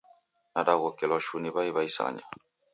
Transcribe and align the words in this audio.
Nadaghokelwa 0.53 1.19
shuu 1.25 1.39
ni 1.43 1.49
w'ai 1.55 1.71
w'a 1.75 1.83
isanya. 1.89 2.25